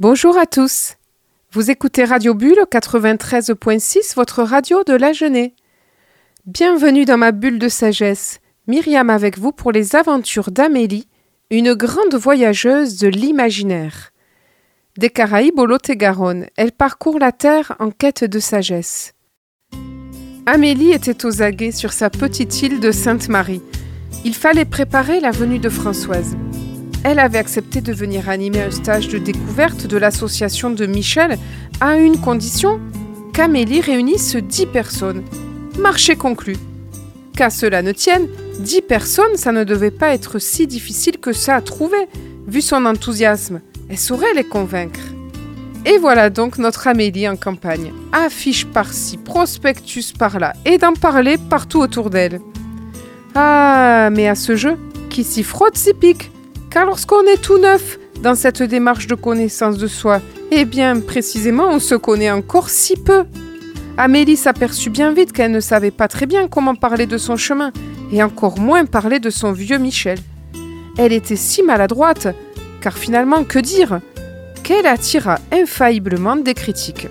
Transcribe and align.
Bonjour 0.00 0.38
à 0.38 0.46
tous. 0.46 0.94
Vous 1.50 1.72
écoutez 1.72 2.04
Radio 2.04 2.32
Bulle 2.32 2.66
93.6, 2.70 4.14
votre 4.14 4.44
radio 4.44 4.84
de 4.84 4.92
la 4.92 5.12
Genée. 5.12 5.56
Bienvenue 6.46 7.04
dans 7.04 7.18
ma 7.18 7.32
bulle 7.32 7.58
de 7.58 7.66
sagesse. 7.66 8.38
Myriam 8.68 9.10
avec 9.10 9.38
vous 9.38 9.50
pour 9.50 9.72
les 9.72 9.96
aventures 9.96 10.52
d'Amélie, 10.52 11.08
une 11.50 11.74
grande 11.74 12.14
voyageuse 12.14 12.98
de 12.98 13.08
l'imaginaire. 13.08 14.12
Des 14.96 15.10
Caraïbes 15.10 15.58
au 15.58 15.66
Lot-et-Garonne, 15.66 16.46
elle 16.56 16.70
parcourt 16.70 17.18
la 17.18 17.32
terre 17.32 17.74
en 17.80 17.90
quête 17.90 18.22
de 18.22 18.38
sagesse. 18.38 19.14
Amélie 20.46 20.92
était 20.92 21.26
aux 21.26 21.42
aguets 21.42 21.72
sur 21.72 21.92
sa 21.92 22.08
petite 22.08 22.62
île 22.62 22.78
de 22.78 22.92
Sainte-Marie. 22.92 23.62
Il 24.24 24.36
fallait 24.36 24.64
préparer 24.64 25.18
la 25.18 25.32
venue 25.32 25.58
de 25.58 25.68
Françoise. 25.68 26.36
Elle 27.04 27.18
avait 27.20 27.38
accepté 27.38 27.80
de 27.80 27.92
venir 27.92 28.28
animer 28.28 28.62
un 28.62 28.70
stage 28.70 29.08
de 29.08 29.18
découverte 29.18 29.86
de 29.86 29.96
l'association 29.96 30.70
de 30.70 30.86
Michel 30.86 31.38
à 31.80 31.96
une 31.96 32.20
condition 32.20 32.80
qu'Amélie 33.32 33.80
réunisse 33.80 34.36
dix 34.36 34.66
personnes. 34.66 35.22
Marché 35.78 36.16
conclu. 36.16 36.56
Qu'à 37.36 37.50
cela 37.50 37.82
ne 37.82 37.92
tienne, 37.92 38.26
dix 38.58 38.82
personnes, 38.82 39.36
ça 39.36 39.52
ne 39.52 39.62
devait 39.62 39.92
pas 39.92 40.12
être 40.12 40.40
si 40.40 40.66
difficile 40.66 41.18
que 41.18 41.32
ça 41.32 41.54
à 41.54 41.60
trouver, 41.60 42.08
vu 42.48 42.60
son 42.60 42.84
enthousiasme. 42.84 43.60
Elle 43.88 43.98
saurait 43.98 44.34
les 44.34 44.44
convaincre. 44.44 45.00
Et 45.86 45.98
voilà 45.98 46.30
donc 46.30 46.58
notre 46.58 46.88
Amélie 46.88 47.28
en 47.28 47.36
campagne. 47.36 47.92
Affiche 48.12 48.66
par-ci, 48.66 49.16
prospectus 49.18 50.12
par-là, 50.12 50.52
et 50.64 50.78
d'en 50.78 50.94
parler 50.94 51.36
partout 51.38 51.78
autour 51.78 52.10
d'elle. 52.10 52.40
Ah, 53.36 54.10
mais 54.12 54.26
à 54.26 54.34
ce 54.34 54.56
jeu, 54.56 54.76
qui 55.08 55.22
s'y 55.22 55.44
frotte 55.44 55.76
s'y 55.76 55.94
pique. 55.94 56.32
Car 56.78 56.86
lorsqu'on 56.86 57.24
est 57.24 57.42
tout 57.42 57.58
neuf 57.58 57.98
dans 58.22 58.36
cette 58.36 58.62
démarche 58.62 59.08
de 59.08 59.16
connaissance 59.16 59.78
de 59.78 59.88
soi, 59.88 60.20
eh 60.52 60.64
bien 60.64 61.00
précisément 61.00 61.66
on 61.70 61.80
se 61.80 61.96
connaît 61.96 62.30
encore 62.30 62.70
si 62.70 62.94
peu. 62.94 63.24
Amélie 63.96 64.36
s'aperçut 64.36 64.88
bien 64.88 65.12
vite 65.12 65.32
qu'elle 65.32 65.50
ne 65.50 65.58
savait 65.58 65.90
pas 65.90 66.06
très 66.06 66.26
bien 66.26 66.46
comment 66.46 66.76
parler 66.76 67.06
de 67.06 67.18
son 67.18 67.34
chemin, 67.34 67.72
et 68.12 68.22
encore 68.22 68.60
moins 68.60 68.84
parler 68.84 69.18
de 69.18 69.28
son 69.28 69.50
vieux 69.50 69.78
Michel. 69.78 70.20
Elle 70.98 71.12
était 71.12 71.34
si 71.34 71.64
maladroite, 71.64 72.28
car 72.80 72.96
finalement, 72.96 73.42
que 73.42 73.58
dire? 73.58 73.98
Qu'elle 74.62 74.86
attira 74.86 75.40
infailliblement 75.50 76.36
des 76.36 76.54
critiques. 76.54 77.08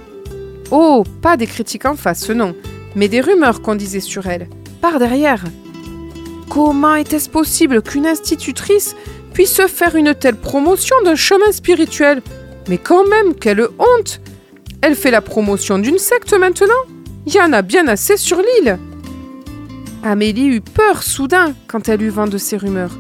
Oh, 0.72 1.04
pas 1.22 1.36
des 1.36 1.46
critiques 1.46 1.86
en 1.86 1.98
face, 1.98 2.30
non, 2.30 2.56
mais 2.96 3.10
des 3.10 3.20
rumeurs 3.20 3.62
qu'on 3.62 3.76
disait 3.76 4.00
sur 4.00 4.28
elle, 4.28 4.48
par 4.80 4.98
derrière. 4.98 5.44
Comment 6.48 6.96
était-ce 6.96 7.30
possible 7.30 7.82
qu'une 7.82 8.08
institutrice 8.08 8.96
puisse 9.38 9.62
faire 9.68 9.96
une 9.96 10.16
telle 10.16 10.36
promotion 10.36 10.96
d'un 11.06 11.14
chemin 11.14 11.52
spirituel. 11.52 12.24
Mais 12.70 12.80
quand 12.80 13.08
même, 13.08 13.36
quelle 13.36 13.68
honte 13.78 14.20
Elle 14.82 14.96
fait 14.96 15.12
la 15.12 15.22
promotion 15.22 15.78
d'une 15.78 16.00
secte 16.00 16.34
maintenant 16.34 16.74
Il 17.28 17.36
y 17.36 17.40
en 17.40 17.54
a 17.54 17.62
bien 17.62 17.88
assez 17.88 18.18
sur 18.18 18.40
l'île 18.40 18.80
Amélie 20.02 20.48
eut 20.48 20.62
peur 20.62 21.04
soudain 21.04 21.54
quand 21.68 21.88
elle 21.88 22.02
eut 22.02 22.10
vent 22.10 22.26
de 22.26 22.40
ces 22.40 22.58
rumeurs. 22.58 22.98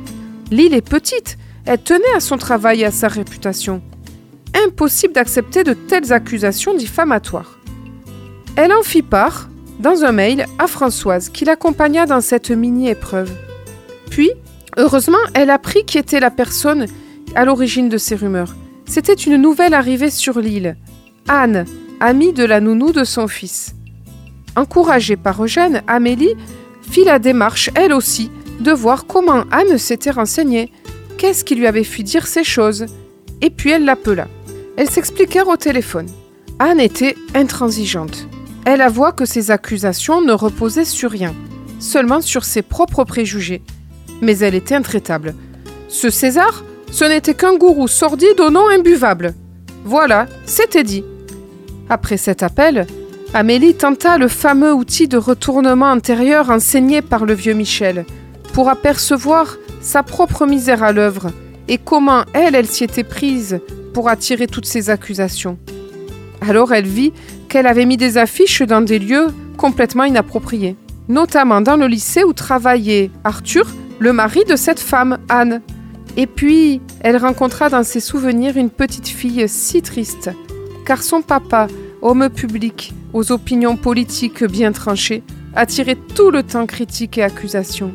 L'île 0.51 0.75
est 0.75 0.87
petite, 0.87 1.39
elle 1.65 1.81
tenait 1.81 2.13
à 2.15 2.19
son 2.19 2.37
travail 2.37 2.81
et 2.81 2.85
à 2.85 2.91
sa 2.91 3.07
réputation. 3.07 3.81
Impossible 4.63 5.15
d'accepter 5.15 5.63
de 5.63 5.73
telles 5.73 6.13
accusations 6.13 6.75
diffamatoires. 6.75 7.57
Elle 8.55 8.73
en 8.73 8.83
fit 8.83 9.01
part, 9.01 9.49
dans 9.79 10.03
un 10.03 10.11
mail, 10.11 10.45
à 10.59 10.67
Françoise, 10.67 11.29
qui 11.29 11.45
l'accompagna 11.45 12.05
dans 12.05 12.21
cette 12.21 12.51
mini-épreuve. 12.51 13.31
Puis, 14.11 14.29
Heureusement, 14.77 15.17
elle 15.33 15.49
apprit 15.49 15.85
qui 15.85 15.97
était 15.97 16.19
la 16.19 16.29
personne 16.29 16.85
à 17.33 17.45
l'origine 17.45 17.89
de 17.89 17.97
ces 17.97 18.15
rumeurs. 18.15 18.55
C'était 18.85 19.13
une 19.13 19.37
nouvelle 19.37 19.73
arrivée 19.73 20.11
sur 20.11 20.39
l'île. 20.39 20.77
Anne, 21.27 21.65
amie 21.99 22.31
de 22.31 22.45
la 22.45 22.61
nounou 22.61 22.91
de 22.91 23.03
son 23.03 23.27
fils. 23.27 23.73
Encouragée 24.55 25.17
par 25.17 25.43
Eugène, 25.43 25.81
Amélie 25.87 26.35
fit 26.89 27.03
la 27.03 27.17
démarche, 27.17 27.71
elle 27.73 27.91
aussi, 27.91 28.29
de 28.59 28.71
voir 28.71 29.07
comment 29.07 29.43
Anne 29.51 29.79
s'était 29.79 30.11
renseignée, 30.11 30.71
qu'est-ce 31.17 31.43
qui 31.43 31.55
lui 31.55 31.65
avait 31.65 31.83
fait 31.83 32.03
dire 32.03 32.27
ces 32.27 32.43
choses? 32.43 32.85
Et 33.41 33.49
puis 33.49 33.71
elle 33.71 33.83
l'appela. 33.83 34.27
Elles 34.77 34.89
s'expliquèrent 34.89 35.47
au 35.47 35.57
téléphone. 35.57 36.07
Anne 36.59 36.79
était 36.79 37.15
intransigeante. 37.33 38.27
Elle 38.65 38.81
avoua 38.81 39.11
que 39.11 39.25
ses 39.25 39.49
accusations 39.49 40.21
ne 40.21 40.33
reposaient 40.33 40.85
sur 40.85 41.09
rien, 41.09 41.33
seulement 41.79 42.21
sur 42.21 42.45
ses 42.45 42.61
propres 42.61 43.03
préjugés 43.03 43.63
mais 44.21 44.39
elle 44.39 44.55
était 44.55 44.75
intraitable. 44.75 45.35
Ce 45.87 46.09
César, 46.09 46.63
ce 46.91 47.05
n'était 47.05 47.33
qu'un 47.33 47.55
gourou 47.55 47.87
sordide 47.87 48.39
au 48.39 48.49
nom 48.49 48.67
imbuvable. 48.67 49.33
Voilà, 49.83 50.27
c'était 50.45 50.83
dit. 50.83 51.03
Après 51.89 52.17
cet 52.17 52.43
appel, 52.43 52.87
Amélie 53.33 53.75
tenta 53.75 54.17
le 54.17 54.27
fameux 54.27 54.73
outil 54.73 55.07
de 55.07 55.17
retournement 55.17 55.91
antérieur 55.91 56.49
enseigné 56.49 57.01
par 57.01 57.25
le 57.25 57.33
vieux 57.33 57.53
Michel, 57.53 58.05
pour 58.53 58.69
apercevoir 58.69 59.57
sa 59.81 60.03
propre 60.03 60.45
misère 60.45 60.83
à 60.83 60.91
l'œuvre 60.91 61.31
et 61.67 61.77
comment 61.77 62.23
elle, 62.33 62.55
elle 62.55 62.65
s'y 62.65 62.83
était 62.83 63.03
prise 63.03 63.59
pour 63.93 64.09
attirer 64.09 64.47
toutes 64.47 64.65
ces 64.65 64.89
accusations. 64.89 65.57
Alors 66.41 66.73
elle 66.73 66.87
vit 66.87 67.13
qu'elle 67.49 67.67
avait 67.67 67.85
mis 67.85 67.97
des 67.97 68.17
affiches 68.17 68.61
dans 68.61 68.81
des 68.81 68.99
lieux 68.99 69.27
complètement 69.57 70.03
inappropriés, 70.03 70.75
notamment 71.07 71.61
dans 71.61 71.77
le 71.77 71.87
lycée 71.87 72.23
où 72.23 72.33
travaillait 72.33 73.11
Arthur, 73.23 73.67
le 73.99 74.13
mari 74.13 74.43
de 74.45 74.55
cette 74.55 74.79
femme, 74.79 75.17
Anne. 75.29 75.61
Et 76.15 76.27
puis, 76.27 76.81
elle 77.01 77.17
rencontra 77.17 77.69
dans 77.69 77.83
ses 77.83 77.99
souvenirs 77.99 78.57
une 78.57 78.69
petite 78.69 79.07
fille 79.07 79.47
si 79.47 79.81
triste, 79.81 80.31
car 80.85 81.03
son 81.03 81.21
papa, 81.21 81.67
homme 82.01 82.29
public, 82.29 82.93
aux 83.13 83.31
opinions 83.31 83.77
politiques 83.77 84.43
bien 84.43 84.71
tranchées, 84.71 85.23
attirait 85.55 85.97
tout 86.15 86.31
le 86.31 86.43
temps 86.43 86.65
critiques 86.65 87.17
et 87.17 87.23
accusations. 87.23 87.91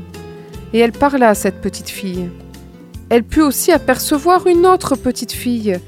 Et 0.73 0.79
elle 0.79 0.93
parla 0.93 1.31
à 1.31 1.35
cette 1.35 1.61
petite 1.61 1.91
fille. 1.91 2.31
Elle 3.09 3.25
put 3.25 3.43
aussi 3.43 3.73
apercevoir 3.73 4.47
une 4.47 4.67
autre 4.67 4.97
petite 4.97 5.33
fille, 5.33 5.79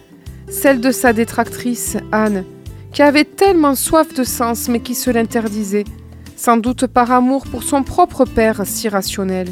celle 0.48 0.80
de 0.80 0.90
sa 0.90 1.12
détractrice, 1.12 1.96
Anne, 2.12 2.44
qui 2.92 3.02
avait 3.02 3.24
tellement 3.24 3.74
soif 3.74 4.12
de 4.14 4.24
sens 4.24 4.68
mais 4.68 4.80
qui 4.80 4.94
se 4.94 5.10
l'interdisait, 5.10 5.84
sans 6.36 6.56
doute 6.56 6.86
par 6.86 7.10
amour 7.12 7.44
pour 7.46 7.62
son 7.62 7.82
propre 7.82 8.24
père 8.24 8.62
si 8.64 8.88
rationnel. 8.88 9.48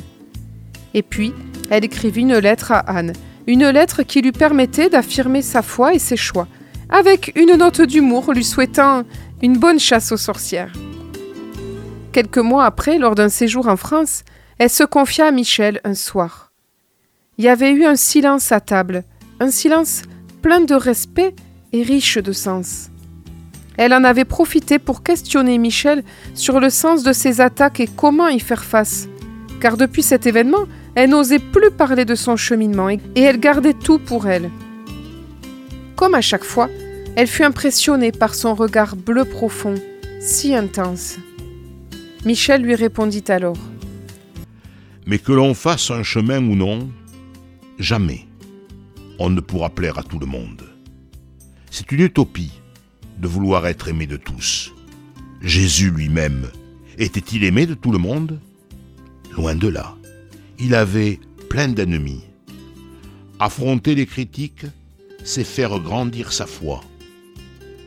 Et 0.94 1.02
puis, 1.02 1.32
elle 1.70 1.84
écrivit 1.84 2.22
une 2.22 2.38
lettre 2.38 2.72
à 2.72 2.80
Anne, 2.80 3.12
une 3.46 3.68
lettre 3.68 4.02
qui 4.02 4.22
lui 4.22 4.32
permettait 4.32 4.90
d'affirmer 4.90 5.42
sa 5.42 5.62
foi 5.62 5.94
et 5.94 5.98
ses 5.98 6.16
choix, 6.16 6.48
avec 6.88 7.32
une 7.34 7.56
note 7.56 7.80
d'humour 7.80 8.32
lui 8.32 8.44
souhaitant 8.44 9.04
une 9.42 9.58
bonne 9.58 9.80
chasse 9.80 10.12
aux 10.12 10.16
sorcières. 10.16 10.72
Quelques 12.12 12.38
mois 12.38 12.66
après, 12.66 12.98
lors 12.98 13.14
d'un 13.14 13.30
séjour 13.30 13.68
en 13.68 13.76
France, 13.76 14.22
elle 14.58 14.70
se 14.70 14.84
confia 14.84 15.26
à 15.26 15.30
Michel 15.30 15.80
un 15.84 15.94
soir. 15.94 16.52
Il 17.38 17.44
y 17.44 17.48
avait 17.48 17.72
eu 17.72 17.84
un 17.84 17.96
silence 17.96 18.52
à 18.52 18.60
table, 18.60 19.04
un 19.40 19.50
silence 19.50 20.02
plein 20.42 20.60
de 20.60 20.74
respect 20.74 21.34
et 21.72 21.82
riche 21.82 22.18
de 22.18 22.32
sens. 22.32 22.90
Elle 23.78 23.94
en 23.94 24.04
avait 24.04 24.26
profité 24.26 24.78
pour 24.78 25.02
questionner 25.02 25.56
Michel 25.56 26.04
sur 26.34 26.60
le 26.60 26.68
sens 26.68 27.02
de 27.02 27.12
ses 27.12 27.40
attaques 27.40 27.80
et 27.80 27.88
comment 27.88 28.28
y 28.28 28.38
faire 28.38 28.62
face, 28.62 29.08
car 29.60 29.78
depuis 29.78 30.02
cet 30.02 30.26
événement, 30.26 30.66
elle 30.94 31.10
n'osait 31.10 31.38
plus 31.38 31.70
parler 31.70 32.04
de 32.04 32.14
son 32.14 32.36
cheminement 32.36 32.90
et 32.90 33.00
elle 33.20 33.40
gardait 33.40 33.74
tout 33.74 33.98
pour 33.98 34.28
elle. 34.28 34.50
Comme 35.96 36.14
à 36.14 36.20
chaque 36.20 36.44
fois, 36.44 36.68
elle 37.16 37.26
fut 37.26 37.44
impressionnée 37.44 38.12
par 38.12 38.34
son 38.34 38.54
regard 38.54 38.96
bleu 38.96 39.24
profond, 39.24 39.74
si 40.20 40.54
intense. 40.54 41.16
Michel 42.24 42.62
lui 42.62 42.74
répondit 42.74 43.24
alors. 43.28 43.58
Mais 45.06 45.18
que 45.18 45.32
l'on 45.32 45.54
fasse 45.54 45.90
un 45.90 46.02
chemin 46.02 46.44
ou 46.44 46.54
non, 46.54 46.90
jamais 47.78 48.26
on 49.18 49.30
ne 49.30 49.40
pourra 49.40 49.70
plaire 49.70 49.98
à 49.98 50.02
tout 50.02 50.18
le 50.18 50.26
monde. 50.26 50.62
C'est 51.70 51.90
une 51.92 52.00
utopie 52.00 52.52
de 53.18 53.28
vouloir 53.28 53.66
être 53.66 53.88
aimé 53.88 54.06
de 54.06 54.16
tous. 54.16 54.72
Jésus 55.40 55.90
lui-même 55.90 56.48
était-il 56.98 57.44
aimé 57.44 57.66
de 57.66 57.74
tout 57.74 57.92
le 57.92 57.98
monde? 57.98 58.38
Loin 59.36 59.54
de 59.54 59.68
là 59.68 59.94
il 60.58 60.74
avait 60.74 61.20
plein 61.48 61.68
d'ennemis. 61.68 62.24
Affronter 63.38 63.94
les 63.94 64.06
critiques, 64.06 64.66
c'est 65.24 65.44
faire 65.44 65.78
grandir 65.80 66.32
sa 66.32 66.46
foi. 66.46 66.80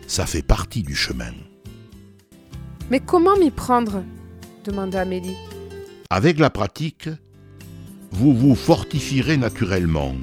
Ça 0.07 0.25
fait 0.25 0.41
partie 0.41 0.83
du 0.83 0.95
chemin. 0.95 1.33
Mais 2.89 2.99
comment 2.99 3.37
m'y 3.37 3.51
prendre? 3.51 4.03
demanda 4.63 5.01
Amélie. 5.01 5.35
Avec 6.09 6.39
la 6.39 6.49
pratique, 6.49 7.09
vous 8.11 8.33
vous 8.33 8.55
fortifierez 8.55 9.37
naturellement. 9.37 10.15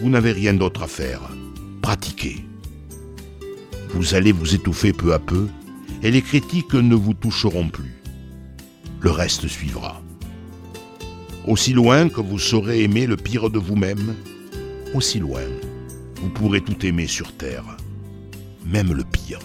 Vous 0.00 0.10
n'avez 0.10 0.32
rien 0.32 0.54
d'autre 0.54 0.82
à 0.82 0.88
faire. 0.88 1.20
Pratiquez. 1.82 2.44
Vous 3.90 4.14
allez 4.14 4.32
vous 4.32 4.54
étouffer 4.54 4.92
peu 4.92 5.14
à 5.14 5.18
peu 5.18 5.48
et 6.02 6.10
les 6.10 6.22
critiques 6.22 6.74
ne 6.74 6.94
vous 6.94 7.14
toucheront 7.14 7.68
plus. 7.68 7.94
Le 9.00 9.10
reste 9.10 9.48
suivra. 9.48 10.03
Aussi 11.46 11.72
loin 11.72 12.08
que 12.08 12.20
vous 12.20 12.38
saurez 12.38 12.82
aimer 12.82 13.06
le 13.06 13.16
pire 13.16 13.50
de 13.50 13.58
vous-même, 13.58 14.14
aussi 14.94 15.18
loin 15.18 15.42
vous 16.24 16.30
pourrez 16.30 16.62
tout 16.62 16.86
aimer 16.86 17.06
sur 17.06 17.32
terre, 17.32 17.76
même 18.64 18.94
le 18.94 19.04
pire. 19.04 19.40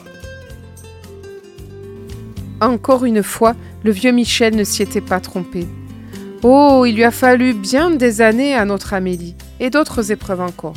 Encore 2.62 3.04
une 3.04 3.22
fois, 3.22 3.54
le 3.84 3.92
vieux 3.92 4.12
Michel 4.12 4.56
ne 4.56 4.64
s'y 4.64 4.82
était 4.82 5.02
pas 5.02 5.20
trompé. 5.20 5.68
Oh, 6.42 6.86
il 6.88 6.96
lui 6.96 7.04
a 7.04 7.12
fallu 7.12 7.54
bien 7.54 7.92
des 7.92 8.22
années 8.22 8.56
à 8.56 8.64
notre 8.64 8.94
Amélie, 8.94 9.36
et 9.60 9.70
d'autres 9.70 10.14
épreuves 10.14 10.40
encore. 10.40 10.76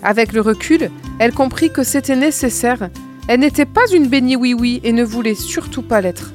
Avec 0.00 0.32
le 0.32 0.42
recul, 0.42 0.90
elle 1.18 1.32
comprit 1.32 1.72
que 1.72 1.82
c'était 1.82 2.14
nécessaire. 2.14 2.88
Elle 3.26 3.40
n'était 3.40 3.66
pas 3.66 3.90
une 3.92 4.06
bénie 4.06 4.36
oui-oui 4.36 4.80
et 4.84 4.92
ne 4.92 5.02
voulait 5.02 5.34
surtout 5.34 5.82
pas 5.82 6.00
l'être. 6.00 6.32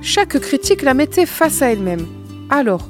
Chaque 0.00 0.40
critique 0.40 0.82
la 0.82 0.94
mettait 0.94 1.26
face 1.26 1.62
à 1.62 1.70
elle-même. 1.70 2.06
Alors, 2.50 2.88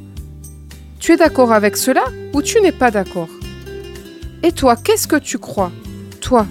tu 1.02 1.10
es 1.10 1.16
d'accord 1.16 1.52
avec 1.52 1.76
cela 1.76 2.04
ou 2.32 2.42
tu 2.42 2.60
n'es 2.60 2.70
pas 2.70 2.92
d'accord? 2.92 3.28
Et 4.44 4.52
toi, 4.52 4.76
qu'est-ce 4.76 5.08
que 5.08 5.16
tu 5.16 5.36
crois? 5.36 5.72
Toi 6.20 6.46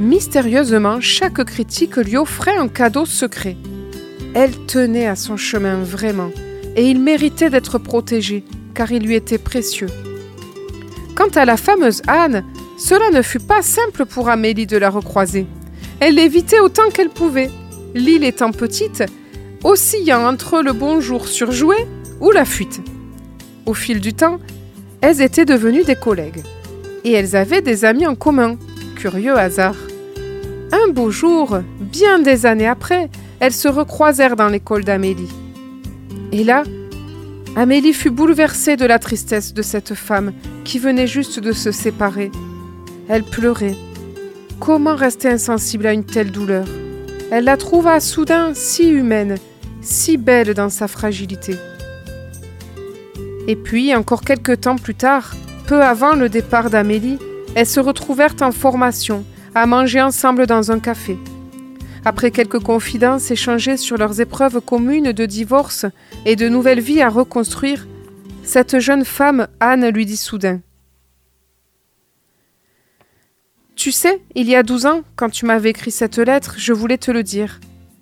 Mystérieusement, 0.00 1.00
chaque 1.00 1.44
critique 1.44 1.96
lui 1.96 2.16
offrait 2.16 2.56
un 2.56 2.66
cadeau 2.66 3.06
secret. 3.06 3.56
Elle 4.34 4.66
tenait 4.66 5.06
à 5.06 5.14
son 5.14 5.36
chemin 5.36 5.84
vraiment, 5.84 6.32
et 6.74 6.90
il 6.90 7.00
méritait 7.00 7.50
d'être 7.50 7.78
protégé, 7.78 8.44
car 8.74 8.90
il 8.90 9.04
lui 9.04 9.14
était 9.14 9.38
précieux. 9.38 9.90
Quant 11.14 11.30
à 11.36 11.44
la 11.44 11.56
fameuse 11.56 12.02
Anne, 12.08 12.44
cela 12.76 13.10
ne 13.10 13.22
fut 13.22 13.38
pas 13.38 13.62
simple 13.62 14.06
pour 14.06 14.28
Amélie 14.28 14.66
de 14.66 14.76
la 14.76 14.90
recroiser. 14.90 15.46
Elle 16.00 16.16
l'évitait 16.16 16.58
autant 16.58 16.90
qu'elle 16.92 17.10
pouvait, 17.10 17.50
l'île 17.94 18.24
étant 18.24 18.50
petite, 18.50 19.04
oscillant 19.62 20.26
entre 20.26 20.62
le 20.62 20.72
bonjour 20.72 21.28
surjoué 21.28 21.76
ou 22.24 22.30
la 22.30 22.46
fuite. 22.46 22.80
Au 23.66 23.74
fil 23.74 24.00
du 24.00 24.14
temps, 24.14 24.40
elles 25.02 25.20
étaient 25.20 25.44
devenues 25.44 25.84
des 25.84 25.94
collègues. 25.94 26.42
Et 27.04 27.12
elles 27.12 27.36
avaient 27.36 27.60
des 27.60 27.84
amis 27.84 28.06
en 28.06 28.14
commun. 28.14 28.56
Curieux 28.96 29.36
hasard. 29.36 29.76
Un 30.72 30.90
beau 30.90 31.10
jour, 31.10 31.58
bien 31.78 32.18
des 32.18 32.46
années 32.46 32.66
après, 32.66 33.10
elles 33.40 33.52
se 33.52 33.68
recroisèrent 33.68 34.36
dans 34.36 34.48
l'école 34.48 34.84
d'Amélie. 34.84 35.28
Et 36.32 36.44
là, 36.44 36.62
Amélie 37.56 37.92
fut 37.92 38.10
bouleversée 38.10 38.76
de 38.76 38.86
la 38.86 38.98
tristesse 38.98 39.52
de 39.52 39.62
cette 39.62 39.94
femme 39.94 40.32
qui 40.64 40.78
venait 40.78 41.06
juste 41.06 41.38
de 41.40 41.52
se 41.52 41.70
séparer. 41.70 42.30
Elle 43.08 43.22
pleurait. 43.22 43.76
Comment 44.60 44.96
rester 44.96 45.28
insensible 45.28 45.86
à 45.86 45.92
une 45.92 46.04
telle 46.04 46.30
douleur? 46.30 46.64
Elle 47.30 47.44
la 47.44 47.58
trouva 47.58 48.00
soudain 48.00 48.52
si 48.54 48.88
humaine, 48.88 49.36
si 49.82 50.16
belle 50.16 50.54
dans 50.54 50.70
sa 50.70 50.88
fragilité. 50.88 51.56
Et 53.46 53.56
puis, 53.56 53.94
encore 53.94 54.22
quelques 54.22 54.62
temps 54.62 54.76
plus 54.76 54.94
tard, 54.94 55.34
peu 55.66 55.82
avant 55.82 56.14
le 56.14 56.28
départ 56.28 56.70
d'Amélie, 56.70 57.18
elles 57.54 57.66
se 57.66 57.80
retrouvèrent 57.80 58.36
en 58.40 58.52
formation, 58.52 59.24
à 59.54 59.66
manger 59.66 60.00
ensemble 60.00 60.46
dans 60.46 60.70
un 60.70 60.80
café. 60.80 61.18
Après 62.06 62.30
quelques 62.30 62.58
confidences 62.58 63.30
échangées 63.30 63.76
sur 63.76 63.96
leurs 63.96 64.20
épreuves 64.20 64.60
communes 64.60 65.12
de 65.12 65.26
divorce 65.26 65.86
et 66.26 66.36
de 66.36 66.48
nouvelle 66.48 66.80
vie 66.80 67.00
à 67.00 67.08
reconstruire, 67.08 67.86
cette 68.42 68.78
jeune 68.78 69.04
femme, 69.04 69.48
Anne, 69.60 69.88
lui 69.88 70.04
dit 70.04 70.18
soudain 70.18 70.60
Tu 73.76 73.92
sais, 73.92 74.22
il 74.34 74.48
y 74.48 74.56
a 74.56 74.62
douze 74.62 74.86
ans, 74.86 75.02
quand 75.16 75.30
tu 75.30 75.46
m'avais 75.46 75.70
écrit 75.70 75.90
cette 75.90 76.18
lettre, 76.18 76.56
je 76.58 76.72
voulais 76.72 76.98
te 76.98 77.10
le 77.10 77.22
dire. 77.22 77.60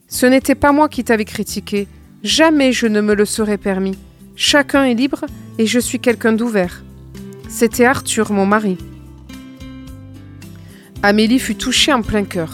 Ce 0.08 0.26
n'était 0.26 0.56
pas 0.56 0.72
moi 0.72 0.88
qui 0.88 1.04
t'avais 1.04 1.24
critiqué. 1.24 1.88
Jamais 2.22 2.72
je 2.72 2.86
ne 2.86 3.00
me 3.00 3.14
le 3.14 3.24
serais 3.24 3.58
permis. 3.58 3.96
Chacun 4.44 4.82
est 4.86 4.94
libre 4.94 5.24
et 5.56 5.66
je 5.66 5.78
suis 5.78 6.00
quelqu'un 6.00 6.32
d'ouvert. 6.32 6.82
C'était 7.48 7.84
Arthur, 7.84 8.32
mon 8.32 8.44
mari. 8.44 8.76
Amélie 11.00 11.38
fut 11.38 11.54
touchée 11.54 11.92
en 11.92 12.02
plein 12.02 12.24
cœur. 12.24 12.52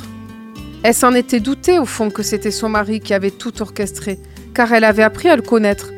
Elle 0.82 0.92
s'en 0.92 1.14
était 1.14 1.40
doutée 1.40 1.78
au 1.78 1.86
fond 1.86 2.10
que 2.10 2.22
c'était 2.22 2.50
son 2.50 2.68
mari 2.68 3.00
qui 3.00 3.14
avait 3.14 3.30
tout 3.30 3.62
orchestré, 3.62 4.18
car 4.52 4.70
elle 4.74 4.84
avait 4.84 5.02
appris 5.02 5.30
à 5.30 5.36
le 5.36 5.40
connaître. 5.40 5.90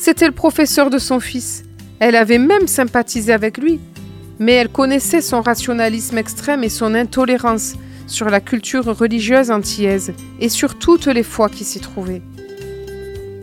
C'était 0.00 0.26
le 0.26 0.32
professeur 0.32 0.90
de 0.90 0.98
son 0.98 1.20
fils. 1.20 1.62
Elle 2.00 2.16
avait 2.16 2.38
même 2.38 2.66
sympathisé 2.66 3.32
avec 3.32 3.56
lui, 3.56 3.78
mais 4.40 4.54
elle 4.54 4.68
connaissait 4.68 5.22
son 5.22 5.42
rationalisme 5.42 6.18
extrême 6.18 6.64
et 6.64 6.68
son 6.68 6.96
intolérance 6.96 7.74
sur 8.08 8.28
la 8.30 8.40
culture 8.40 8.84
religieuse 8.84 9.52
antillaise 9.52 10.12
et 10.40 10.48
sur 10.48 10.76
toutes 10.76 11.06
les 11.06 11.22
foi 11.22 11.48
qui 11.48 11.62
s'y 11.62 11.78
trouvaient. 11.78 12.22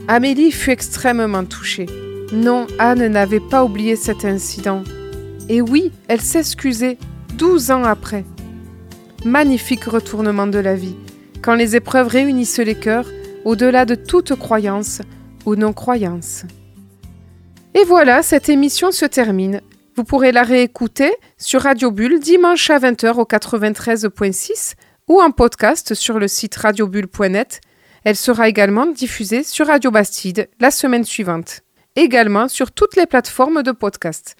Amélie 0.07 0.51
fut 0.51 0.69
extrêmement 0.69 1.45
touchée. 1.45 1.87
Non, 2.31 2.67
Anne 2.77 3.07
n'avait 3.07 3.39
pas 3.39 3.63
oublié 3.63 3.95
cet 3.95 4.23
incident. 4.23 4.83
Et 5.49 5.61
oui, 5.61 5.91
elle 6.07 6.21
s'excusait, 6.21 6.97
douze 7.35 7.71
ans 7.71 7.83
après. 7.83 8.23
Magnifique 9.23 9.85
retournement 9.85 10.45
de 10.45 10.59
la 10.59 10.75
vie, 10.75 10.95
quand 11.41 11.55
les 11.55 11.75
épreuves 11.75 12.07
réunissent 12.07 12.59
les 12.59 12.75
cœurs, 12.75 13.07
au-delà 13.45 13.85
de 13.85 13.95
toute 13.95 14.35
croyance 14.35 15.01
ou 15.45 15.55
non-croyance. 15.55 16.45
Et 17.73 17.83
voilà, 17.83 18.21
cette 18.21 18.49
émission 18.49 18.91
se 18.91 19.05
termine. 19.05 19.61
Vous 19.95 20.03
pourrez 20.03 20.31
la 20.31 20.43
réécouter 20.43 21.13
sur 21.37 21.61
Radio 21.61 21.89
Bulle 21.89 22.19
dimanche 22.19 22.69
à 22.69 22.77
20h 22.77 23.15
au 23.15 23.23
93.6 23.23 24.73
ou 25.07 25.19
en 25.19 25.31
podcast 25.31 25.93
sur 25.93 26.19
le 26.19 26.27
site 26.27 26.55
radiobulle.net. 26.55 27.61
Elle 28.05 28.15
sera 28.15 28.47
également 28.47 28.85
diffusée 28.85 29.43
sur 29.43 29.65
Radio 29.65 29.89
Bastide 29.89 30.47
la 30.59 30.69
semaine 30.69 31.03
suivante. 31.03 31.61
Également 31.95 32.47
sur 32.47 32.71
toutes 32.71 32.95
les 32.95 33.07
plateformes 33.07 33.63
de 33.63 33.71
podcast. 33.71 34.35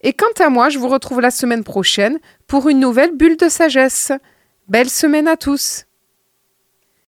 Et 0.00 0.14
quant 0.14 0.32
à 0.42 0.48
moi, 0.48 0.70
je 0.70 0.78
vous 0.78 0.88
retrouve 0.88 1.20
la 1.20 1.30
semaine 1.30 1.62
prochaine 1.62 2.18
pour 2.46 2.70
une 2.70 2.80
nouvelle 2.80 3.14
bulle 3.14 3.36
de 3.36 3.50
sagesse. 3.50 4.12
Belle 4.66 4.88
semaine 4.88 5.28
à 5.28 5.36
tous 5.36 5.84